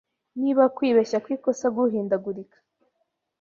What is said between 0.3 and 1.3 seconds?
Niba kwibeshya